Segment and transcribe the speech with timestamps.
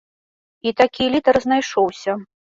[0.69, 2.11] І такі лідар знайшоўся.